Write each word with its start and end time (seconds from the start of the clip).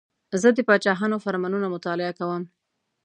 زه 0.41 0.49
د 0.53 0.59
پاچاهانو 0.67 1.17
فرمانونه 1.25 1.67
مطالعه 1.75 2.13
کوم. 2.19 2.43